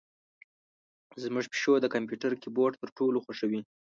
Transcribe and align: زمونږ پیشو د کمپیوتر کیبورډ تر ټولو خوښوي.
زمونږ 1.23 1.45
پیشو 1.51 1.73
د 1.81 1.85
کمپیوتر 1.93 2.31
کیبورډ 2.41 2.73
تر 2.81 2.89
ټولو 2.97 3.17
خوښوي. 3.25 3.61